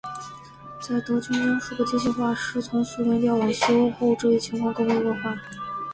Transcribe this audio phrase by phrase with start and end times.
[0.81, 5.35] 在德军将数个机械化师从苏联调往西欧后这一情况更为恶化。